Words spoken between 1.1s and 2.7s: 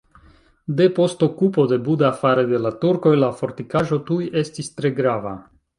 okupo de Buda fare de